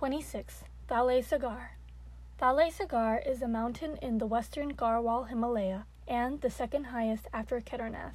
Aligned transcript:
26. 0.00 0.64
Thalay 0.88 1.22
Sagar. 1.22 1.72
Thalay 2.40 2.72
Sagar 2.72 3.18
is 3.18 3.42
a 3.42 3.46
mountain 3.46 3.98
in 4.00 4.16
the 4.16 4.24
western 4.24 4.72
Garhwal 4.72 5.28
Himalaya 5.28 5.84
and 6.08 6.40
the 6.40 6.48
second 6.48 6.84
highest 6.84 7.26
after 7.34 7.60
Kedarnath. 7.60 8.14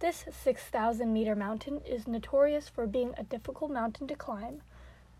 This 0.00 0.26
6,000 0.30 1.10
meter 1.10 1.34
mountain 1.34 1.80
is 1.80 2.06
notorious 2.06 2.68
for 2.68 2.86
being 2.86 3.14
a 3.16 3.22
difficult 3.22 3.70
mountain 3.70 4.06
to 4.08 4.14
climb, 4.14 4.60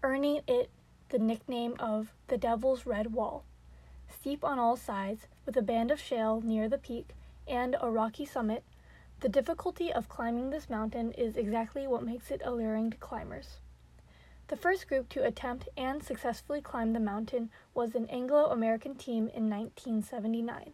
earning 0.03 0.43
it 0.46 0.69
the 1.09 1.19
nickname 1.19 1.74
of 1.79 2.13
the 2.27 2.37
Devil's 2.37 2.85
Red 2.85 3.15
Wall. 3.15 3.43
Steep 4.11 4.45
on 4.45 4.59
all 4.59 4.77
sides, 4.77 5.27
with 5.47 5.57
a 5.57 5.63
band 5.63 5.91
of 5.91 5.99
shale 5.99 6.43
near 6.43 6.69
the 6.69 6.77
peak 6.77 7.15
and 7.47 7.77
a 7.81 7.89
rocky 7.89 8.27
summit, 8.27 8.63
the 9.21 9.31
difficulty 9.31 9.91
of 9.91 10.11
climbing 10.11 10.51
this 10.51 10.69
mountain 10.69 11.13
is 11.13 11.39
exactly 11.39 11.87
what 11.87 12.05
makes 12.05 12.31
it 12.31 12.43
alluring 12.45 12.91
to 12.91 12.99
climbers. 12.99 13.61
The 14.49 14.56
first 14.56 14.88
group 14.88 15.10
to 15.10 15.24
attempt 15.24 15.69
and 15.76 16.02
successfully 16.02 16.62
climb 16.62 16.95
the 16.95 17.01
mountain 17.01 17.50
was 17.74 17.95
an 17.95 18.06
Anglo 18.06 18.46
American 18.46 18.95
team 18.95 19.28
in 19.28 19.50
1979. 19.50 20.73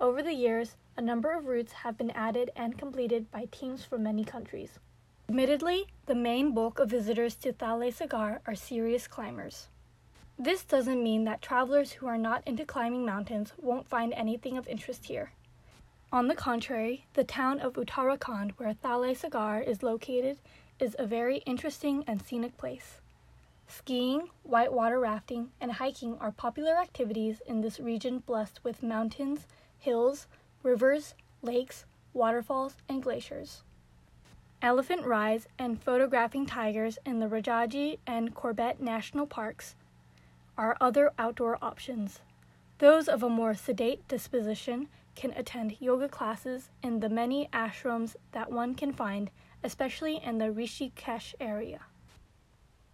Over 0.00 0.22
the 0.22 0.32
years, 0.32 0.76
a 0.96 1.02
number 1.02 1.36
of 1.36 1.44
routes 1.44 1.72
have 1.72 1.98
been 1.98 2.10
added 2.12 2.50
and 2.56 2.78
completed 2.78 3.30
by 3.30 3.48
teams 3.50 3.84
from 3.84 4.02
many 4.02 4.24
countries. 4.24 4.78
Admittedly, 5.28 5.88
the 6.06 6.14
main 6.14 6.54
bulk 6.54 6.78
of 6.78 6.88
visitors 6.88 7.34
to 7.34 7.52
Thalay 7.52 7.92
Sagar 7.92 8.40
are 8.46 8.54
serious 8.54 9.06
climbers. 9.06 9.68
This 10.38 10.64
doesn't 10.64 11.02
mean 11.02 11.24
that 11.24 11.42
travelers 11.42 11.92
who 11.92 12.06
are 12.06 12.16
not 12.16 12.42
into 12.46 12.64
climbing 12.64 13.04
mountains 13.04 13.52
won't 13.58 13.88
find 13.88 14.14
anything 14.14 14.56
of 14.56 14.66
interest 14.68 15.04
here. 15.04 15.32
On 16.12 16.28
the 16.28 16.34
contrary, 16.34 17.04
the 17.12 17.24
town 17.24 17.60
of 17.60 17.74
Uttarakhand, 17.74 18.52
where 18.52 18.72
Thalay 18.72 19.14
Sagar 19.14 19.60
is 19.60 19.82
located, 19.82 20.38
is 20.78 20.96
a 20.98 21.06
very 21.06 21.38
interesting 21.38 22.04
and 22.06 22.20
scenic 22.22 22.56
place. 22.56 23.00
Skiing, 23.68 24.30
whitewater 24.42 25.00
rafting, 25.00 25.50
and 25.60 25.72
hiking 25.72 26.16
are 26.18 26.30
popular 26.30 26.76
activities 26.76 27.42
in 27.46 27.60
this 27.60 27.80
region 27.80 28.18
blessed 28.20 28.60
with 28.62 28.82
mountains, 28.82 29.46
hills, 29.78 30.26
rivers, 30.62 31.14
lakes, 31.42 31.84
waterfalls, 32.12 32.76
and 32.88 33.02
glaciers. 33.02 33.62
Elephant 34.62 35.04
rides 35.04 35.46
and 35.58 35.82
photographing 35.82 36.46
tigers 36.46 36.98
in 37.04 37.20
the 37.20 37.28
Rajaji 37.28 37.98
and 38.06 38.34
Corbett 38.34 38.80
National 38.80 39.26
Parks 39.26 39.74
are 40.56 40.76
other 40.80 41.12
outdoor 41.18 41.58
options. 41.62 42.20
Those 42.78 43.08
of 43.08 43.22
a 43.22 43.28
more 43.28 43.54
sedate 43.54 44.06
disposition 44.08 44.88
can 45.16 45.32
attend 45.32 45.80
yoga 45.80 46.08
classes 46.08 46.70
in 46.82 47.00
the 47.00 47.08
many 47.08 47.48
ashrams 47.52 48.14
that 48.32 48.52
one 48.52 48.74
can 48.74 48.92
find, 48.92 49.30
especially 49.64 50.20
in 50.22 50.38
the 50.38 50.52
Rishikesh 50.52 51.34
area. 51.40 51.80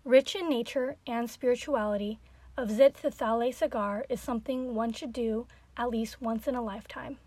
Rich 0.04 0.34
in 0.34 0.48
nature 0.48 0.96
and 1.06 1.28
spirituality, 1.28 2.18
a 2.56 2.64
visit 2.64 2.96
to 2.96 3.10
Thalay 3.10 3.52
Sagar 3.54 4.06
is 4.08 4.20
something 4.20 4.74
one 4.74 4.92
should 4.92 5.12
do 5.12 5.46
at 5.76 5.90
least 5.90 6.22
once 6.22 6.46
in 6.46 6.54
a 6.54 6.62
lifetime. 6.62 7.18